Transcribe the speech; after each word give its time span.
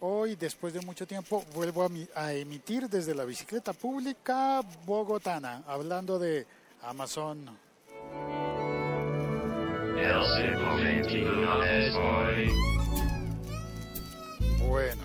Hoy, 0.00 0.36
después 0.36 0.74
de 0.74 0.80
mucho 0.82 1.06
tiempo, 1.06 1.44
vuelvo 1.54 1.82
a, 1.82 1.88
mi- 1.88 2.08
a 2.14 2.32
emitir 2.32 2.88
desde 2.88 3.14
la 3.14 3.24
bicicleta 3.24 3.72
pública 3.72 4.60
bogotana, 4.84 5.62
hablando 5.66 6.18
de 6.18 6.46
Amazon. 6.82 7.48
Bueno, 14.68 15.02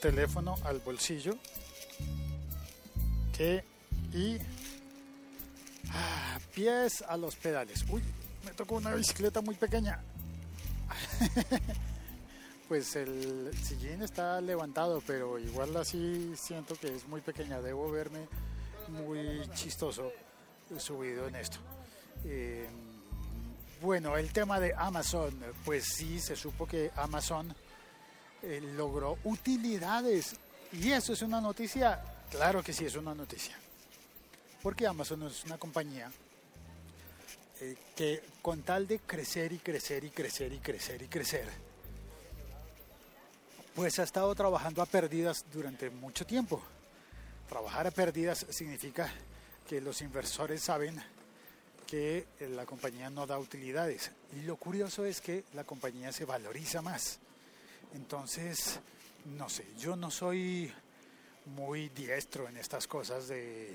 teléfono 0.00 0.56
al 0.64 0.80
bolsillo. 0.80 1.36
Que 3.36 3.64
y 4.12 4.36
ah, 5.90 6.38
pies 6.54 7.02
a 7.08 7.16
los 7.16 7.36
pedales. 7.36 7.84
Uy, 7.88 8.02
me 8.44 8.50
tocó 8.52 8.74
una 8.76 8.94
bicicleta 8.94 9.40
muy 9.40 9.54
pequeña. 9.54 10.00
pues 12.72 12.96
el 12.96 13.50
sillín 13.62 14.00
está 14.00 14.40
levantado, 14.40 15.02
pero 15.06 15.38
igual 15.38 15.76
así 15.76 16.32
siento 16.36 16.74
que 16.74 16.96
es 16.96 17.06
muy 17.06 17.20
pequeña. 17.20 17.60
Debo 17.60 17.90
verme 17.90 18.26
muy 18.88 19.46
chistoso 19.54 20.10
subido 20.78 21.28
en 21.28 21.34
esto. 21.34 21.58
Eh, 22.24 22.66
bueno, 23.82 24.16
el 24.16 24.32
tema 24.32 24.58
de 24.58 24.72
Amazon, 24.74 25.38
pues 25.66 25.84
sí, 25.84 26.18
se 26.18 26.34
supo 26.34 26.66
que 26.66 26.90
Amazon 26.96 27.54
eh, 28.42 28.62
logró 28.74 29.18
utilidades. 29.24 30.34
Y 30.72 30.92
eso 30.92 31.12
es 31.12 31.20
una 31.20 31.42
noticia, 31.42 32.02
claro 32.30 32.62
que 32.62 32.72
sí 32.72 32.86
es 32.86 32.96
una 32.96 33.14
noticia. 33.14 33.54
Porque 34.62 34.86
Amazon 34.86 35.24
es 35.24 35.44
una 35.44 35.58
compañía 35.58 36.10
eh, 37.60 37.76
que 37.94 38.22
con 38.40 38.62
tal 38.62 38.86
de 38.86 39.00
crecer 39.00 39.52
y 39.52 39.58
crecer 39.58 40.04
y 40.04 40.08
crecer 40.08 40.54
y 40.54 40.58
crecer 40.58 41.02
y 41.02 41.08
crecer, 41.08 41.71
pues 43.74 43.98
ha 43.98 44.02
estado 44.02 44.34
trabajando 44.34 44.82
a 44.82 44.86
pérdidas 44.86 45.44
durante 45.52 45.90
mucho 45.90 46.26
tiempo. 46.26 46.62
Trabajar 47.48 47.86
a 47.86 47.90
pérdidas 47.90 48.46
significa 48.50 49.10
que 49.68 49.80
los 49.80 50.02
inversores 50.02 50.62
saben 50.62 51.02
que 51.86 52.26
la 52.40 52.64
compañía 52.64 53.10
no 53.10 53.26
da 53.26 53.38
utilidades. 53.38 54.10
Y 54.34 54.42
lo 54.42 54.56
curioso 54.56 55.04
es 55.04 55.20
que 55.20 55.44
la 55.54 55.64
compañía 55.64 56.12
se 56.12 56.24
valoriza 56.24 56.82
más. 56.82 57.18
Entonces, 57.94 58.80
no 59.24 59.48
sé, 59.48 59.66
yo 59.78 59.96
no 59.96 60.10
soy 60.10 60.72
muy 61.46 61.88
diestro 61.90 62.48
en 62.48 62.56
estas 62.56 62.86
cosas 62.86 63.28
de, 63.28 63.72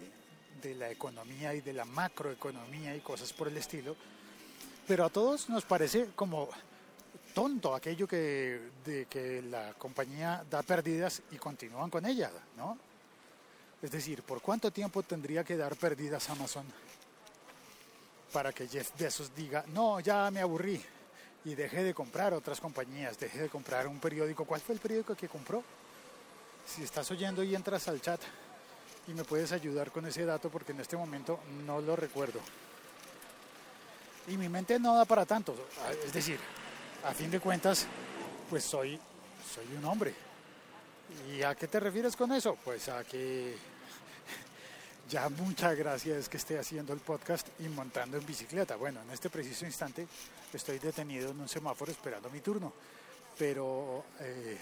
de 0.62 0.76
la 0.76 0.90
economía 0.90 1.54
y 1.54 1.62
de 1.62 1.74
la 1.74 1.86
macroeconomía 1.86 2.96
y 2.96 3.02
cosas 3.02 3.34
por 3.34 3.48
el 3.48 3.58
estilo, 3.58 3.96
pero 4.88 5.06
a 5.06 5.10
todos 5.10 5.50
nos 5.50 5.66
parece 5.66 6.08
como 6.16 6.50
tonto 7.38 7.76
aquello 7.76 8.08
que, 8.08 8.60
de 8.84 9.06
que 9.06 9.44
la 9.44 9.74
compañía 9.74 10.44
da 10.50 10.64
pérdidas 10.64 11.22
y 11.30 11.38
continúan 11.38 11.88
con 11.88 12.04
ella, 12.04 12.32
¿no? 12.58 12.76
Es 13.80 13.92
decir, 13.92 14.24
¿por 14.24 14.42
cuánto 14.42 14.72
tiempo 14.72 15.04
tendría 15.04 15.44
que 15.44 15.56
dar 15.56 15.76
pérdidas 15.76 16.28
Amazon 16.32 16.66
para 18.34 18.52
que 18.52 18.68
Jeff 18.68 18.90
Bezos 18.98 19.36
diga, 19.36 19.64
no, 19.68 20.00
ya 20.00 20.32
me 20.32 20.42
aburrí 20.42 20.82
y 21.46 21.54
dejé 21.54 21.84
de 21.84 21.94
comprar 21.94 22.34
otras 22.34 22.60
compañías, 22.60 23.20
dejé 23.20 23.42
de 23.42 23.50
comprar 23.50 23.86
un 23.86 24.00
periódico? 24.00 24.44
¿Cuál 24.44 24.62
fue 24.62 24.74
el 24.74 24.82
periódico 24.82 25.14
que 25.14 25.30
compró? 25.30 25.64
Si 26.66 26.82
estás 26.82 27.12
oyendo 27.12 27.44
y 27.44 27.54
entras 27.54 27.88
al 27.88 28.02
chat 28.02 28.20
y 29.08 29.14
me 29.14 29.24
puedes 29.24 29.52
ayudar 29.52 29.92
con 29.92 30.08
ese 30.08 30.26
dato 30.26 30.50
porque 30.50 30.72
en 30.72 30.80
este 30.80 30.98
momento 30.98 31.40
no 31.68 31.82
lo 31.82 31.96
recuerdo. 31.96 32.40
Y 34.28 34.38
mi 34.38 34.50
mente 34.50 34.80
no 34.80 34.96
da 34.96 35.06
para 35.06 35.28
tanto, 35.28 35.56
es 36.04 36.12
decir, 36.12 36.40
a 37.04 37.14
fin 37.14 37.32
de 37.32 37.40
cuentas, 37.40 37.86
pues 38.50 38.64
soy, 38.64 39.00
soy 39.54 39.66
un 39.78 39.86
hombre. 39.86 40.14
¿Y 41.32 41.42
a 41.42 41.56
qué 41.56 41.68
te 41.68 41.80
refieres 41.80 42.16
con 42.16 42.32
eso? 42.32 42.58
Pues 42.64 42.90
a 42.90 43.04
que 43.04 43.56
ya 45.10 45.30
muchas 45.30 45.76
gracias 45.78 46.28
que 46.28 46.38
esté 46.38 46.60
haciendo 46.60 46.94
el 46.94 47.00
podcast 47.00 47.48
y 47.60 47.70
montando 47.70 48.18
en 48.18 48.26
bicicleta. 48.26 48.76
Bueno, 48.76 49.02
en 49.02 49.12
este 49.12 49.30
preciso 49.30 49.66
instante 49.66 50.08
estoy 50.54 50.80
detenido 50.80 51.32
en 51.32 51.40
un 51.40 51.48
semáforo 51.48 51.92
esperando 51.92 52.30
mi 52.30 52.42
turno, 52.42 52.74
pero 53.38 54.06
eh, 54.20 54.58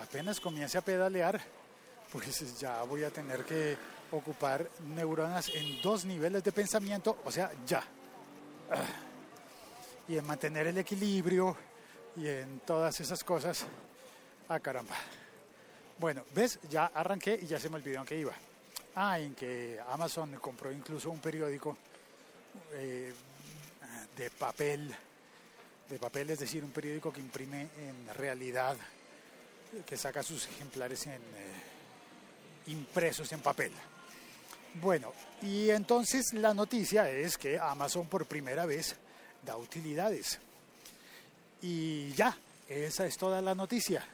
apenas 0.00 0.40
comience 0.40 0.78
a 0.78 0.82
pedalear, 0.82 1.40
pues 2.10 2.58
ya 2.58 2.82
voy 2.84 3.04
a 3.04 3.10
tener 3.10 3.44
que 3.44 3.76
ocupar 4.10 4.68
neuronas 4.94 5.50
en 5.54 5.82
dos 5.82 6.04
niveles 6.04 6.42
de 6.42 6.52
pensamiento, 6.52 7.18
o 7.24 7.30
sea, 7.30 7.50
ya. 7.66 7.82
Y 10.08 10.16
en 10.16 10.26
mantener 10.26 10.66
el 10.66 10.78
equilibrio 10.78 11.56
y 12.16 12.26
en 12.26 12.60
todas 12.60 12.98
esas 13.00 13.22
cosas. 13.22 13.66
Ah, 14.48 14.58
caramba. 14.60 14.96
Bueno, 15.98 16.24
ves, 16.34 16.58
ya 16.70 16.86
arranqué 16.86 17.38
y 17.42 17.46
ya 17.46 17.58
se 17.58 17.68
me 17.68 17.76
olvidó 17.76 18.00
en 18.00 18.06
qué 18.06 18.18
iba. 18.18 18.32
Ah, 18.94 19.18
en 19.18 19.34
que 19.34 19.78
Amazon 19.90 20.34
compró 20.40 20.72
incluso 20.72 21.10
un 21.10 21.18
periódico 21.20 21.76
eh, 22.72 23.12
de 24.16 24.30
papel, 24.30 24.94
de 25.88 25.98
papel, 25.98 26.30
es 26.30 26.40
decir, 26.40 26.64
un 26.64 26.70
periódico 26.70 27.12
que 27.12 27.20
imprime 27.20 27.68
en 27.78 28.14
realidad, 28.14 28.76
que 29.86 29.96
saca 29.96 30.22
sus 30.22 30.46
ejemplares 30.48 31.06
en, 31.06 31.12
eh, 31.12 31.68
impresos 32.68 33.30
en 33.32 33.40
papel. 33.40 33.72
Bueno, 34.74 35.12
y 35.42 35.70
entonces 35.70 36.32
la 36.34 36.54
noticia 36.54 37.10
es 37.10 37.38
que 37.38 37.58
Amazon 37.58 38.06
por 38.06 38.26
primera 38.26 38.66
vez 38.66 38.96
da 39.42 39.56
utilidades. 39.56 40.38
Y 41.62 42.12
ya, 42.12 42.36
esa 42.68 43.06
es 43.06 43.16
toda 43.16 43.40
la 43.40 43.54
noticia. 43.54 44.04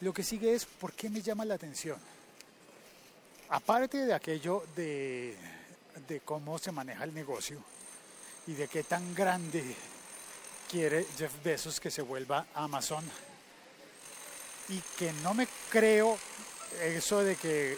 Lo 0.00 0.12
que 0.12 0.22
sigue 0.22 0.54
es 0.54 0.64
por 0.64 0.92
qué 0.92 1.10
me 1.10 1.22
llama 1.22 1.44
la 1.44 1.54
atención. 1.54 1.98
Aparte 3.50 4.06
de 4.06 4.14
aquello 4.14 4.64
de, 4.76 5.36
de 6.08 6.20
cómo 6.20 6.58
se 6.58 6.72
maneja 6.72 7.04
el 7.04 7.14
negocio 7.14 7.62
y 8.46 8.52
de 8.54 8.68
qué 8.68 8.82
tan 8.84 9.14
grande 9.14 9.74
quiere 10.70 11.06
Jeff 11.18 11.32
Bezos 11.42 11.80
que 11.80 11.90
se 11.90 12.02
vuelva 12.02 12.46
Amazon 12.54 13.04
y 14.68 14.80
que 14.96 15.12
no 15.14 15.34
me 15.34 15.48
creo 15.68 16.16
eso 16.80 17.24
de 17.24 17.34
que 17.36 17.76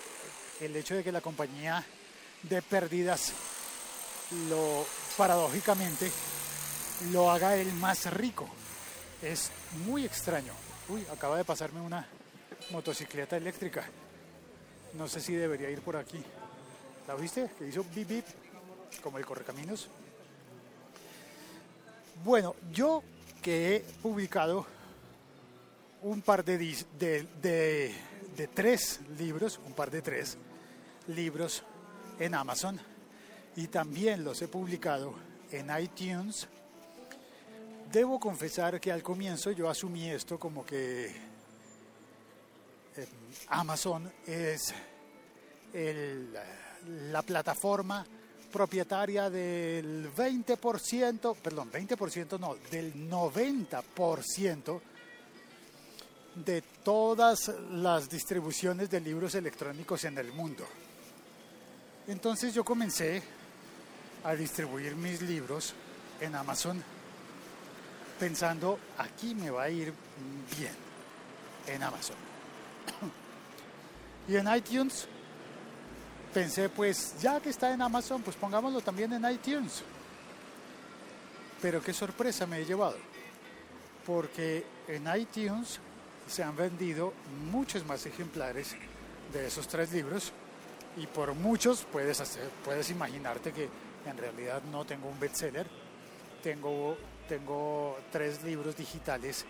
el 0.61 0.77
hecho 0.77 0.95
de 0.95 1.03
que 1.03 1.11
la 1.11 1.23
compañía 1.23 1.84
de 2.43 2.61
pérdidas 2.61 3.33
lo 4.49 4.87
paradójicamente 5.17 6.11
lo 7.10 7.30
haga 7.30 7.56
el 7.56 7.72
más 7.75 8.12
rico. 8.12 8.48
Es 9.22 9.50
muy 9.86 10.04
extraño. 10.04 10.53
Uy, 10.88 11.06
acaba 11.12 11.36
de 11.36 11.44
pasarme 11.44 11.80
una 11.80 12.06
motocicleta 12.70 13.36
eléctrica. 13.36 13.84
No 14.94 15.08
sé 15.08 15.20
si 15.20 15.34
debería 15.34 15.70
ir 15.70 15.80
por 15.80 15.97
aquí. 15.97 16.22
¿La 17.06 17.14
viste? 17.14 17.50
Que 17.58 17.69
hizo 17.69 17.84
bip 17.94 18.08
bip, 18.08 18.25
como 19.03 19.19
el 19.19 19.26
correcaminos. 19.26 19.88
Bueno, 22.25 22.54
yo 22.72 23.03
que 23.41 23.76
he 23.76 23.80
publicado 23.80 24.66
un 26.03 26.20
par 26.22 26.44
de, 26.44 26.59
de, 26.98 27.26
de, 27.41 27.94
de 28.36 28.47
tres 28.48 29.00
libros, 29.19 29.60
un 29.66 29.72
par 29.72 29.91
de 29.91 30.03
tres 30.03 30.36
libros 31.09 31.62
en 32.19 32.34
Amazon 32.34 32.78
y 33.56 33.66
también 33.69 34.24
los 34.24 34.41
he 34.42 34.48
publicado 34.48 35.14
en 35.50 35.70
iTunes. 35.78 36.48
Debo 37.92 38.19
confesar 38.19 38.80
que 38.80 38.91
al 38.91 39.03
comienzo 39.03 39.50
yo 39.50 39.69
asumí 39.69 40.08
esto 40.08 40.38
como 40.38 40.64
que 40.64 41.08
eh, 42.97 43.08
Amazon 43.48 44.10
es 44.26 44.72
la 47.12 47.20
plataforma 47.20 48.06
propietaria 48.50 49.28
del 49.28 50.10
20%, 50.10 51.36
perdón, 51.36 51.70
20% 51.70 52.41
no, 52.41 52.56
del 52.70 53.10
90% 53.10 54.80
de 56.34 56.62
todas 56.83 57.53
las 57.72 58.09
distribuciones 58.09 58.88
de 58.88 59.00
libros 59.00 59.34
electrónicos 59.34 60.04
en 60.04 60.16
el 60.16 60.33
mundo. 60.33 60.66
Entonces 62.09 62.54
yo 62.54 62.65
comencé 62.65 63.22
a 64.24 64.34
distribuir 64.34 64.97
mis 64.97 65.21
libros 65.21 65.74
en 66.22 66.34
Amazon 66.34 66.83
pensando, 68.22 68.78
aquí 68.98 69.34
me 69.34 69.51
va 69.51 69.65
a 69.65 69.69
ir 69.69 69.92
bien 70.57 70.77
en 71.66 71.83
Amazon. 71.83 72.15
Y 74.28 74.36
en 74.36 74.47
iTunes 74.54 75.09
pensé, 76.33 76.69
pues 76.69 77.16
ya 77.21 77.41
que 77.41 77.51
está 77.51 77.74
en 77.74 77.83
Amazon, 77.83 78.22
pues 78.22 78.36
pongámoslo 78.36 78.80
también 78.80 79.13
en 79.13 79.28
iTunes. 79.28 79.83
Pero 81.60 81.83
qué 81.83 81.92
sorpresa 81.92 82.47
me 82.47 82.60
he 82.60 82.65
llevado, 82.65 82.97
porque 84.07 84.65
en 84.86 85.04
iTunes 85.16 85.80
se 86.28 86.45
han 86.45 86.54
vendido 86.54 87.13
muchos 87.51 87.84
más 87.84 88.07
ejemplares 88.07 88.77
de 89.33 89.48
esos 89.48 89.66
tres 89.66 89.91
libros 89.91 90.30
y 90.97 91.09
por 91.09 91.34
muchos 91.34 91.84
puedes, 91.91 92.22
puedes 92.65 92.89
imaginarte 92.89 93.51
que 93.51 93.69
en 94.07 94.16
realidad 94.16 94.63
no 94.71 94.84
tengo 94.84 95.09
un 95.09 95.19
bestseller, 95.19 95.66
tengo, 96.41 96.97
tengo 97.28 97.98
tres 98.10 98.42
libros 98.42 98.77
digitales 98.77 99.45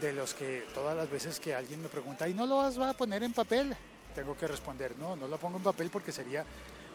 de 0.00 0.12
los 0.12 0.34
que 0.34 0.66
todas 0.74 0.96
las 0.96 1.10
veces 1.10 1.40
que 1.40 1.54
alguien 1.54 1.82
me 1.82 1.88
pregunta, 1.88 2.28
¿y 2.28 2.34
no 2.34 2.46
lo 2.46 2.56
vas 2.56 2.78
a 2.78 2.92
poner 2.92 3.22
en 3.22 3.32
papel? 3.32 3.76
Tengo 4.14 4.36
que 4.36 4.46
responder, 4.46 4.96
no, 4.98 5.16
no 5.16 5.26
lo 5.26 5.38
pongo 5.38 5.58
en 5.58 5.64
papel 5.64 5.90
porque 5.90 6.12
sería 6.12 6.44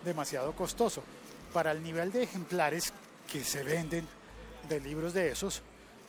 demasiado 0.04 0.54
costoso. 0.54 1.04
Para 1.51 1.71
el 1.71 1.83
nivel 1.83 2.12
de 2.12 2.24
ejemplares 2.24 2.94
que 3.31 3.44
se 3.44 3.63
venden 3.63 4.07
de 4.68 4.80
libros 4.80 5.13
de 5.13 5.31
esos, 5.31 5.62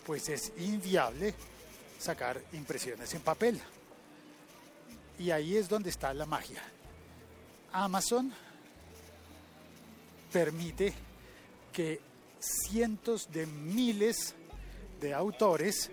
pues 0.06 0.28
es 0.28 0.52
inviable 0.58 1.34
sacar 1.98 2.40
impresiones 2.52 3.12
en 3.14 3.22
papel. 3.22 3.60
Y 5.18 5.30
ahí 5.30 5.56
es 5.56 5.68
donde 5.68 5.90
está 5.90 6.12
la 6.12 6.26
magia. 6.26 6.62
Amazon 7.72 8.32
permite 10.32 10.92
que 11.72 12.00
cientos 12.44 13.30
de 13.32 13.46
miles 13.46 14.34
de 15.00 15.14
autores 15.14 15.90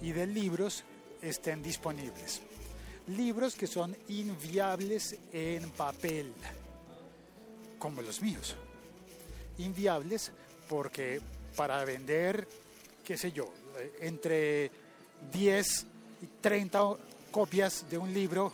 y 0.00 0.12
de 0.12 0.26
libros 0.26 0.84
estén 1.22 1.62
disponibles. 1.62 2.40
Libros 3.08 3.54
que 3.54 3.66
son 3.66 3.96
inviables 4.08 5.16
en 5.32 5.70
papel, 5.70 6.32
como 7.78 8.02
los 8.02 8.20
míos. 8.20 8.54
Inviables 9.58 10.30
porque 10.68 11.20
para 11.56 11.84
vender, 11.84 12.46
qué 13.04 13.16
sé 13.16 13.32
yo, 13.32 13.52
entre 14.00 14.70
10 15.32 15.86
y 16.22 16.26
30 16.40 16.96
copias 17.30 17.86
de 17.88 17.98
un 17.98 18.12
libro, 18.12 18.52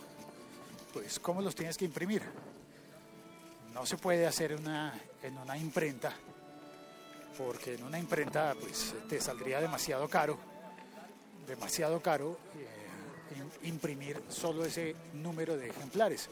pues 0.93 1.19
¿cómo 1.19 1.41
los 1.41 1.53
tienes 1.53 1.77
que 1.77 1.85
imprimir? 1.85 2.23
No 3.73 3.85
se 3.85 3.97
puede 3.97 4.25
hacer 4.25 4.55
una, 4.55 4.97
en 5.21 5.37
una 5.37 5.57
imprenta, 5.57 6.15
porque 7.37 7.75
en 7.75 7.83
una 7.83 7.99
imprenta 7.99 8.55
pues 8.59 8.93
te 9.07 9.19
saldría 9.19 9.59
demasiado 9.59 10.07
caro, 10.07 10.37
demasiado 11.47 12.01
caro 12.01 12.37
eh, 12.55 13.67
imprimir 13.67 14.21
solo 14.29 14.65
ese 14.65 14.95
número 15.13 15.57
de 15.57 15.69
ejemplares. 15.69 16.29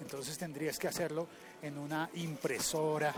Entonces 0.00 0.38
tendrías 0.38 0.78
que 0.78 0.88
hacerlo 0.88 1.28
en 1.62 1.78
una 1.78 2.08
impresora 2.14 3.14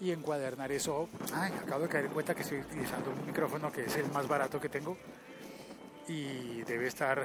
y 0.00 0.10
encuadernar 0.10 0.72
eso. 0.72 1.08
Ay, 1.32 1.52
acabo 1.62 1.84
de 1.84 1.88
caer 1.88 2.06
en 2.06 2.12
cuenta 2.12 2.34
que 2.34 2.42
estoy 2.42 2.58
utilizando 2.58 3.10
un 3.10 3.26
micrófono 3.26 3.70
que 3.70 3.84
es 3.84 3.96
el 3.96 4.10
más 4.10 4.26
barato 4.26 4.60
que 4.60 4.68
tengo 4.68 4.96
y 6.08 6.62
debe 6.62 6.88
estar 6.88 7.24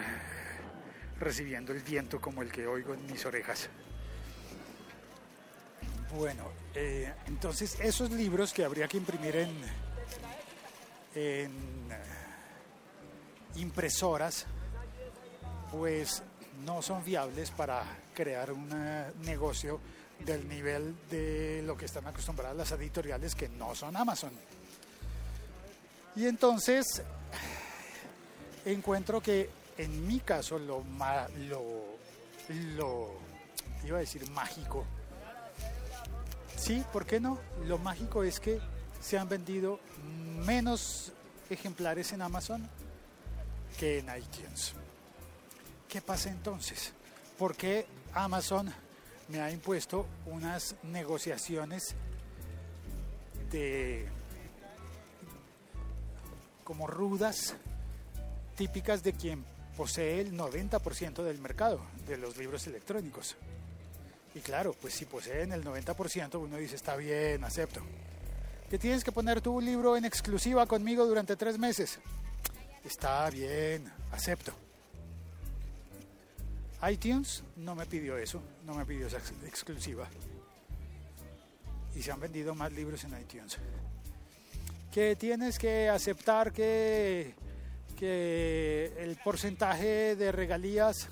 recibiendo 1.20 1.74
el 1.74 1.82
viento 1.82 2.22
como 2.22 2.42
el 2.42 2.52
que 2.52 2.68
oigo 2.68 2.94
en 2.94 3.06
mis 3.08 3.26
orejas. 3.26 3.70
Bueno, 6.18 6.46
eh, 6.74 7.14
entonces 7.28 7.78
esos 7.80 8.10
libros 8.10 8.52
que 8.52 8.66
habría 8.66 8.88
que 8.88 8.98
imprimir 8.98 9.36
en, 9.36 9.52
eh, 11.14 11.48
impresoras, 13.58 14.48
pues 15.72 16.24
no 16.66 16.82
son 16.82 17.06
viables 17.06 17.52
para 17.52 17.84
crear 18.16 18.52
un 18.52 18.68
eh, 18.74 19.12
negocio 19.26 19.80
del 20.26 20.50
nivel 20.50 20.96
de 21.12 21.62
lo 21.64 21.78
que 21.78 21.86
están 21.86 22.08
acostumbradas 22.08 22.58
las 22.58 22.72
editoriales 22.72 23.36
que 23.36 23.48
no 23.50 23.76
son 23.76 23.96
Amazon. 23.96 24.32
Y 26.16 26.26
entonces 26.26 27.04
encuentro 28.66 29.22
que 29.22 29.52
en 29.78 30.08
mi 30.08 30.20
caso 30.22 30.58
lo, 30.58 30.84
lo, 31.48 32.00
lo 32.76 33.12
iba 33.86 33.98
a 33.98 34.00
decir 34.00 34.28
mágico. 34.32 34.84
Sí, 36.58 36.84
¿por 36.92 37.06
qué 37.06 37.20
no? 37.20 37.40
Lo 37.66 37.78
mágico 37.78 38.24
es 38.24 38.40
que 38.42 38.60
se 39.00 39.18
han 39.18 39.30
vendido 39.30 39.80
menos 40.46 41.14
ejemplares 41.50 42.12
en 42.12 42.22
Amazon 42.22 42.68
que 43.80 44.00
en 44.00 44.08
iTunes. 44.18 44.74
¿Qué 45.88 46.02
pasa 46.02 46.30
entonces? 46.30 46.92
¿Por 47.38 47.56
qué 47.56 47.86
Amazon 48.14 48.74
me 49.30 49.40
ha 49.40 49.52
impuesto 49.52 50.08
unas 50.26 50.76
negociaciones 50.84 51.96
de 53.52 54.08
como 56.64 56.88
rudas 56.88 57.56
típicas 58.58 59.04
de 59.04 59.14
quien 59.14 59.46
posee 59.78 60.20
el 60.20 60.34
90% 60.34 61.24
del 61.24 61.40
mercado 61.40 61.80
de 62.08 62.18
los 62.18 62.36
libros 62.36 62.66
electrónicos. 62.68 63.38
Y 64.38 64.40
claro, 64.42 64.76
pues 64.80 64.94
si 64.94 65.06
poseen 65.06 65.52
el 65.52 65.64
90%, 65.64 66.40
uno 66.40 66.58
dice, 66.58 66.76
está 66.76 66.96
bien, 66.96 67.44
acepto. 67.44 67.82
Que 68.70 68.78
tienes 68.78 69.04
que 69.04 69.12
poner 69.12 69.42
tu 69.42 69.60
libro 69.60 69.98
en 69.98 70.06
exclusiva 70.06 70.68
conmigo 70.68 71.08
durante 71.08 71.36
tres 71.36 71.58
meses. 71.58 71.98
Está 72.84 73.28
bien, 73.32 73.92
acepto. 74.12 74.54
iTunes 76.88 77.44
no 77.56 77.74
me 77.74 77.88
pidió 77.88 78.16
eso, 78.20 78.40
no 78.64 78.76
me 78.76 78.86
pidió 78.86 79.08
esa 79.08 79.18
exclusiva. 79.48 80.08
Y 81.96 82.04
se 82.04 82.12
han 82.12 82.20
vendido 82.20 82.54
más 82.54 82.72
libros 82.72 83.04
en 83.06 83.20
iTunes. 83.20 83.58
Que 84.92 85.16
tienes 85.16 85.58
que 85.58 85.90
aceptar 85.90 86.52
que 86.52 87.34
que 87.98 88.94
el 89.00 89.16
porcentaje 89.16 90.16
de 90.16 90.32
regalías 90.32 91.10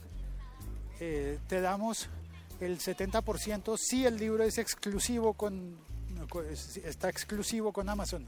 eh, 0.99 1.39
te 1.47 1.59
damos 1.59 2.09
el 2.59 2.79
70% 2.79 3.77
si 3.77 4.05
el 4.05 4.17
libro 4.17 4.43
es 4.43 4.57
exclusivo 4.57 5.33
con 5.33 5.77
está 6.83 7.09
exclusivo 7.09 7.71
con 7.71 7.89
Amazon. 7.89 8.25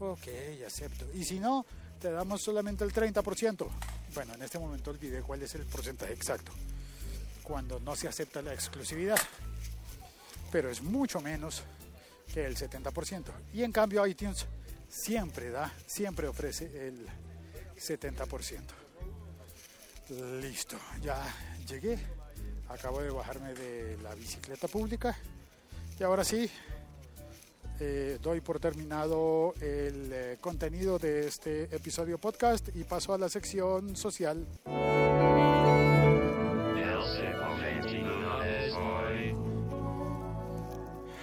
Ok, 0.00 0.28
acepto. 0.66 1.06
Y 1.14 1.24
si 1.24 1.40
no, 1.40 1.66
te 2.00 2.10
damos 2.10 2.42
solamente 2.42 2.84
el 2.84 2.92
30%. 2.92 3.66
Bueno, 4.14 4.34
en 4.34 4.42
este 4.42 4.58
momento 4.58 4.90
olvidé 4.90 5.22
cuál 5.22 5.42
es 5.42 5.54
el 5.54 5.64
porcentaje 5.66 6.12
exacto. 6.12 6.52
Cuando 7.42 7.80
no 7.80 7.96
se 7.96 8.08
acepta 8.08 8.42
la 8.42 8.54
exclusividad. 8.54 9.18
Pero 10.50 10.70
es 10.70 10.82
mucho 10.82 11.20
menos 11.20 11.62
que 12.32 12.46
el 12.46 12.56
70%. 12.56 13.24
Y 13.52 13.62
en 13.62 13.72
cambio 13.72 14.06
iTunes 14.06 14.46
siempre 14.88 15.50
da, 15.50 15.72
siempre 15.86 16.28
ofrece 16.28 16.88
el 16.88 17.06
70%. 17.76 18.60
Listo, 20.40 20.78
ya 21.02 21.22
llegué. 21.66 21.98
Acabo 22.68 23.00
de 23.00 23.10
bajarme 23.10 23.54
de 23.54 23.96
la 24.02 24.14
bicicleta 24.14 24.68
pública. 24.68 25.16
Y 25.98 26.02
ahora 26.02 26.22
sí, 26.22 26.50
eh, 27.80 28.18
doy 28.22 28.40
por 28.40 28.60
terminado 28.60 29.54
el 29.60 30.10
eh, 30.12 30.38
contenido 30.40 30.98
de 30.98 31.26
este 31.28 31.74
episodio 31.74 32.18
podcast 32.18 32.68
y 32.74 32.84
paso 32.84 33.14
a 33.14 33.18
la 33.18 33.28
sección 33.28 33.96
social. 33.96 34.46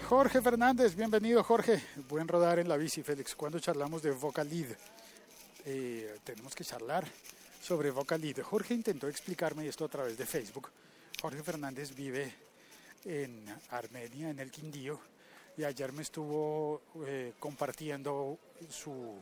Jorge 0.07 0.41
Fernández, 0.41 0.95
bienvenido 0.95 1.43
Jorge. 1.43 1.81
Buen 2.07 2.27
rodar 2.27 2.59
en 2.59 2.69
la 2.69 2.77
bici, 2.77 3.03
Félix. 3.03 3.35
Cuando 3.35 3.59
charlamos 3.59 4.01
de 4.01 4.11
Vocalid, 4.11 4.67
eh, 5.65 6.15
tenemos 6.23 6.55
que 6.55 6.63
charlar 6.63 7.05
sobre 7.61 7.91
Vocalid. 7.91 8.39
Jorge 8.41 8.75
intentó 8.75 9.07
explicarme 9.07 9.67
esto 9.67 9.83
a 9.83 9.89
través 9.89 10.17
de 10.17 10.25
Facebook. 10.25 10.69
Jorge 11.25 11.41
Fernández 11.41 11.95
vive 11.95 12.31
en 13.03 13.43
Armenia, 13.71 14.29
en 14.29 14.37
el 14.37 14.51
Quindío, 14.51 14.99
y 15.57 15.63
ayer 15.63 15.91
me 15.91 16.03
estuvo 16.03 16.83
eh, 17.03 17.33
compartiendo 17.39 18.37
su, 18.69 19.17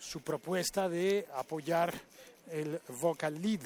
su 0.00 0.22
propuesta 0.22 0.88
de 0.88 1.28
apoyar 1.34 1.92
el 2.50 2.80
Vocalid. 3.02 3.60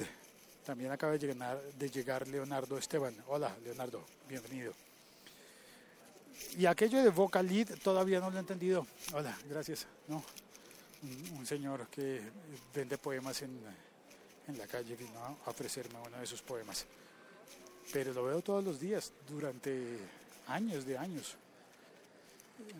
También 0.65 0.91
acaba 0.91 1.13
de 1.13 1.89
llegar, 1.89 2.27
Leonardo 2.27 2.77
Esteban. 2.77 3.15
Hola, 3.27 3.55
Leonardo, 3.63 4.05
bienvenido. 4.27 4.73
Y 6.57 6.65
aquello 6.65 7.01
de 7.01 7.09
Vocalid 7.09 7.69
todavía 7.81 8.19
no 8.19 8.31
lo 8.31 8.35
he 8.35 8.41
entendido. 8.41 8.85
Hola, 9.13 9.33
gracias. 9.49 9.87
No, 10.09 10.21
un, 11.37 11.45
señor 11.45 11.87
que 11.87 12.19
vende 12.73 12.97
poemas 12.97 13.43
en, 13.43 13.57
en 14.45 14.57
la 14.57 14.67
calle 14.67 14.97
vino 14.97 15.37
a 15.45 15.49
ofrecerme 15.49 15.99
uno 16.05 16.17
de 16.17 16.27
sus 16.27 16.41
poemas. 16.41 16.85
Pero 17.91 18.13
lo 18.13 18.23
veo 18.25 18.41
todos 18.41 18.63
los 18.63 18.79
días, 18.79 19.11
durante 19.27 19.97
años 20.47 20.85
de 20.85 20.97
años. 20.97 21.35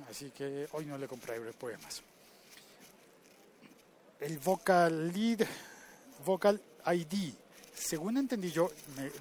Así 0.09 0.31
que 0.31 0.67
hoy 0.71 0.85
no 0.85 0.97
le 0.97 1.07
compré 1.07 1.39
poemas. 1.53 2.01
El 4.19 4.39
Vocal 4.39 5.11
Lead, 5.11 5.45
Vocal 6.25 6.61
ID, 6.85 7.33
según 7.75 8.17
entendí 8.17 8.51
yo, 8.51 8.71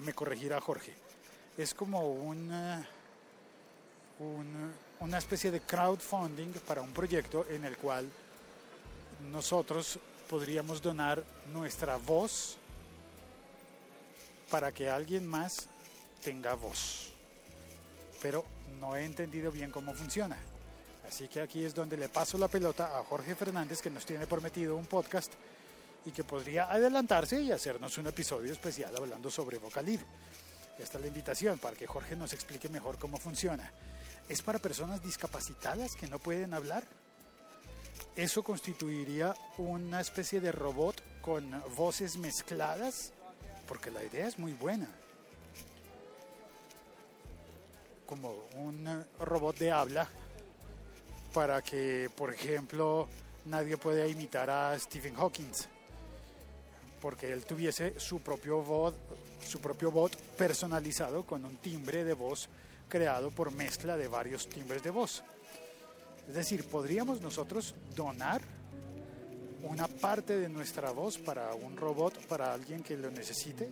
me, 0.01 0.13
corregirá 0.13 0.61
Jorge, 0.61 0.95
es 1.59 1.75
como 1.75 2.13
un, 2.13 2.51
una 5.01 5.19
especie 5.19 5.51
de 5.51 5.61
crowdfunding 5.61 6.53
para 6.67 6.81
un 6.81 6.93
proyecto 6.93 7.47
en 7.51 7.65
el 7.65 7.77
cual 7.77 8.09
nosotros 9.33 9.99
podríamos 10.29 10.81
donar 10.81 11.23
nuestra 11.53 11.97
voz 11.97 12.57
para 14.51 14.73
que 14.73 14.89
alguien 14.89 15.27
más 15.27 15.69
tenga 16.25 16.55
voz. 16.55 17.13
Pero 18.23 18.45
no 18.81 18.97
he 18.97 19.05
entendido 19.05 19.53
bien 19.53 19.71
cómo 19.71 19.93
funciona. 19.95 20.37
Así 21.07 21.29
que 21.29 21.43
aquí 21.43 21.65
es 21.65 21.75
donde 21.75 21.99
le 21.99 22.09
paso 22.09 22.39
la 22.39 22.49
pelota 22.49 22.99
a 22.99 23.05
Jorge 23.05 23.35
Fernández, 23.35 23.83
que 23.83 23.91
nos 23.91 24.07
tiene 24.07 24.27
prometido 24.27 24.75
un 24.77 24.87
podcast, 24.87 25.33
y 26.07 26.11
que 26.11 26.25
podría 26.25 26.65
adelantarse 26.65 27.41
y 27.43 27.53
hacernos 27.53 27.99
un 27.99 28.07
episodio 28.07 28.53
especial 28.53 28.97
hablando 28.97 29.31
sobre 29.31 29.59
Vocalid. 29.59 30.01
Esta 30.79 30.99
es 30.99 31.03
la 31.03 31.09
invitación 31.09 31.59
para 31.59 31.77
que 31.77 31.87
Jorge 31.87 32.17
nos 32.17 32.33
explique 32.33 32.69
mejor 32.69 32.99
cómo 32.99 33.19
funciona. 33.19 33.71
¿Es 34.29 34.43
para 34.43 34.59
personas 34.59 35.03
discapacitadas 35.03 35.95
que 35.95 36.09
no 36.09 36.19
pueden 36.19 36.55
hablar? 36.55 36.85
¿Eso 38.17 38.43
constituiría 38.43 39.35
una 39.59 40.01
especie 40.01 40.41
de 40.41 40.53
robot 40.53 41.03
con 41.21 41.63
voces 41.77 42.17
mezcladas? 42.17 43.13
Porque 43.69 43.91
la 43.91 44.03
idea 44.03 44.27
es 44.27 44.39
muy 44.39 44.53
buena. 44.53 44.89
Como 48.07 48.47
un 48.57 49.05
robot 49.21 49.59
de 49.59 49.71
habla 49.71 50.09
para 51.33 51.63
que, 51.63 52.11
por 52.15 52.33
ejemplo, 52.33 53.09
nadie 53.47 53.77
pueda 53.77 54.07
imitar 54.07 54.51
a 54.51 54.79
Stephen 54.79 55.15
Hawking 55.15 55.51
porque 57.05 57.31
él 57.31 57.45
tuviese 57.45 58.01
su 58.01 58.21
propio 58.21 58.63
bot, 58.63 58.95
su 59.47 59.61
propio 59.61 59.91
bot 59.91 60.17
personalizado 60.17 61.25
con 61.25 61.45
un 61.45 61.59
timbre 61.59 62.03
de 62.03 62.15
voz 62.15 62.49
creado 62.89 63.31
por 63.31 63.53
mezcla 63.53 63.99
de 63.99 64.09
varios 64.09 64.49
timbres 64.49 64.83
de 64.83 64.89
voz. 64.89 65.23
Es 66.27 66.35
decir, 66.35 66.65
podríamos 66.65 67.21
nosotros 67.21 67.75
donar 67.95 68.41
una 69.65 69.87
parte 69.87 70.39
de 70.39 70.49
nuestra 70.49 70.93
voz 70.93 71.19
para 71.19 71.55
un 71.55 71.77
robot, 71.77 72.27
para 72.27 72.55
alguien 72.55 72.83
que 72.83 72.97
lo 72.97 73.11
necesite. 73.11 73.69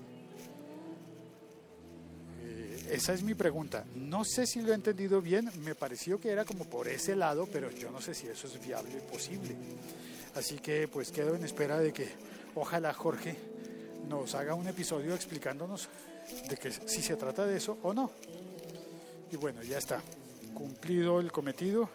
Esa 2.90 3.12
es 3.14 3.22
mi 3.22 3.34
pregunta. 3.34 3.84
No 3.94 4.24
sé 4.24 4.46
si 4.46 4.60
lo 4.60 4.72
he 4.72 4.74
entendido 4.74 5.20
bien, 5.22 5.50
me 5.64 5.74
pareció 5.74 6.20
que 6.20 6.30
era 6.30 6.44
como 6.44 6.64
por 6.64 6.88
ese 6.88 7.16
lado, 7.16 7.48
pero 7.50 7.70
yo 7.70 7.90
no 7.90 8.00
sé 8.00 8.14
si 8.14 8.26
eso 8.26 8.46
es 8.46 8.64
viable 8.64 8.92
y 8.96 9.12
posible. 9.12 9.56
Así 10.34 10.56
que 10.58 10.88
pues 10.88 11.10
quedo 11.10 11.34
en 11.34 11.44
espera 11.44 11.78
de 11.78 11.92
que 11.92 12.08
Ojalá 12.54 12.92
Jorge 12.92 13.34
nos 14.08 14.34
haga 14.34 14.54
un 14.54 14.68
episodio 14.68 15.14
explicándonos 15.14 15.88
de 16.48 16.56
que 16.56 16.70
si 16.70 17.02
se 17.02 17.16
trata 17.16 17.46
de 17.46 17.56
eso 17.56 17.78
o 17.82 17.94
no. 17.94 18.10
Y 19.30 19.36
bueno, 19.36 19.62
ya 19.62 19.78
está. 19.78 20.02
Cumplido 20.52 21.18
el 21.20 21.32
cometido. 21.32 21.88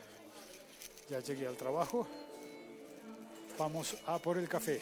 Ya 1.10 1.20
llegué 1.20 1.46
al 1.46 1.56
trabajo. 1.56 2.08
Vamos 3.58 3.98
a 4.08 4.18
por 4.18 4.40
el 4.40 4.50
café. 4.50 4.82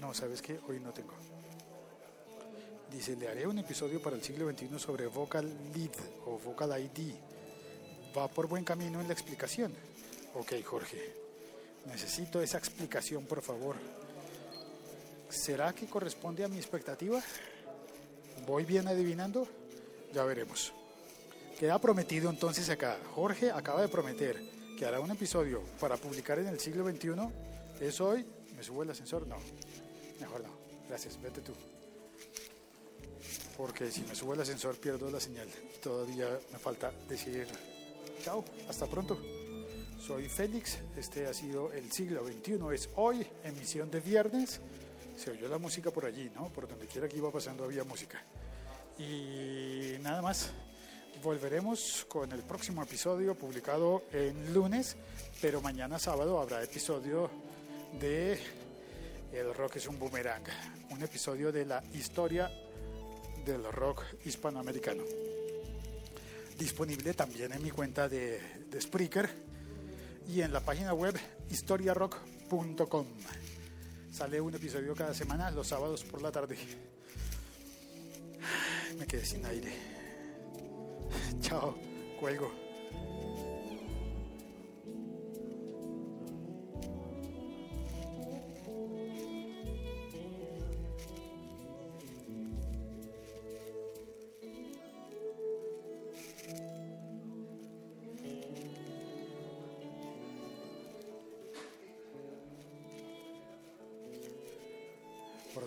No, 0.00 0.14
¿sabes 0.14 0.40
qué? 0.40 0.60
Hoy 0.68 0.78
no 0.78 0.92
tengo. 0.92 1.14
Dice, 2.94 3.16
le 3.16 3.26
haré 3.26 3.44
un 3.44 3.58
episodio 3.58 4.00
para 4.00 4.14
el 4.14 4.22
siglo 4.22 4.48
XXI 4.48 4.78
sobre 4.78 5.08
Vocal 5.08 5.52
Lead 5.74 5.90
o 6.26 6.38
Vocal 6.38 6.80
ID. 6.80 7.12
Va 8.16 8.28
por 8.28 8.46
buen 8.46 8.62
camino 8.62 9.00
en 9.00 9.08
la 9.08 9.12
explicación. 9.12 9.74
Ok, 10.34 10.52
Jorge. 10.64 11.12
Necesito 11.86 12.40
esa 12.40 12.56
explicación, 12.56 13.26
por 13.26 13.42
favor. 13.42 13.74
¿Será 15.28 15.72
que 15.72 15.86
corresponde 15.86 16.44
a 16.44 16.48
mi 16.48 16.56
expectativa? 16.56 17.20
¿Voy 18.46 18.64
bien 18.64 18.86
adivinando? 18.86 19.48
Ya 20.12 20.22
veremos. 20.22 20.72
Queda 21.58 21.80
prometido 21.80 22.30
entonces 22.30 22.70
acá. 22.70 22.96
Jorge 23.12 23.50
acaba 23.50 23.82
de 23.82 23.88
prometer 23.88 24.40
que 24.78 24.86
hará 24.86 25.00
un 25.00 25.10
episodio 25.10 25.64
para 25.80 25.96
publicar 25.96 26.38
en 26.38 26.46
el 26.46 26.60
siglo 26.60 26.88
XXI. 26.88 27.10
¿Es 27.80 28.00
hoy? 28.00 28.24
¿Me 28.56 28.62
subo 28.62 28.84
el 28.84 28.90
ascensor? 28.90 29.26
No. 29.26 29.38
Mejor 30.20 30.42
no. 30.44 30.50
Gracias. 30.88 31.20
Vete 31.20 31.40
tú. 31.40 31.54
Porque 33.56 33.90
si 33.90 34.02
me 34.02 34.14
subo 34.14 34.34
el 34.34 34.40
ascensor 34.40 34.76
pierdo 34.76 35.10
la 35.10 35.20
señal. 35.20 35.48
Todavía 35.82 36.28
me 36.52 36.58
falta 36.58 36.92
decir 37.08 37.46
chao. 38.22 38.44
Hasta 38.68 38.86
pronto. 38.86 39.18
Soy 39.98 40.28
Félix. 40.28 40.78
Este 40.96 41.26
ha 41.26 41.34
sido 41.34 41.72
el 41.72 41.90
siglo 41.92 42.24
XXI. 42.26 42.58
Es 42.74 42.88
hoy, 42.96 43.26
emisión 43.44 43.90
de 43.90 44.00
viernes 44.00 44.60
se 45.16 45.30
oyó 45.30 45.48
la 45.48 45.58
música 45.58 45.90
por 45.90 46.04
allí, 46.04 46.30
¿no? 46.34 46.48
Por 46.48 46.68
donde 46.68 46.86
quiera 46.86 47.08
que 47.08 47.16
iba 47.16 47.30
pasando 47.30 47.64
había 47.64 47.84
música. 47.84 48.22
Y 48.98 49.96
nada 50.00 50.22
más, 50.22 50.50
volveremos 51.22 52.04
con 52.08 52.30
el 52.32 52.42
próximo 52.42 52.82
episodio 52.82 53.34
publicado 53.34 54.04
en 54.12 54.52
lunes, 54.52 54.96
pero 55.40 55.60
mañana 55.60 55.98
sábado 55.98 56.40
habrá 56.40 56.62
episodio 56.62 57.30
de 58.00 58.38
El 59.32 59.52
rock 59.54 59.76
es 59.76 59.88
un 59.88 59.98
boomerang, 59.98 60.44
un 60.90 61.02
episodio 61.02 61.50
de 61.50 61.64
la 61.64 61.82
historia 61.92 62.50
del 63.44 63.64
rock 63.64 64.02
hispanoamericano. 64.24 65.02
Disponible 66.58 67.14
también 67.14 67.52
en 67.52 67.62
mi 67.62 67.70
cuenta 67.70 68.08
de, 68.08 68.40
de 68.70 68.80
Spreaker 68.80 69.28
y 70.28 70.40
en 70.40 70.52
la 70.52 70.60
página 70.60 70.94
web 70.94 71.18
historiarock.com. 71.50 73.06
Sale 74.12 74.40
un 74.40 74.54
episodio 74.54 74.94
cada 74.94 75.12
semana, 75.12 75.50
los 75.50 75.66
sábados 75.66 76.04
por 76.04 76.22
la 76.22 76.30
tarde. 76.30 76.56
Me 78.98 79.06
quedé 79.06 79.24
sin 79.24 79.44
aire. 79.44 79.72
Chao, 81.40 81.76
cuelgo. 82.20 82.52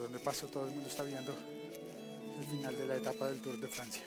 Donde 0.07 0.19
paso 0.19 0.47
todo 0.47 0.65
el 0.65 0.71
mundo 0.71 0.87
está 0.87 1.03
viendo 1.03 1.35
el 2.39 2.45
final 2.45 2.77
de 2.77 2.87
la 2.87 2.95
etapa 2.95 3.27
del 3.27 3.41
Tour 3.41 3.59
de 3.59 3.67
Francia. 3.67 4.03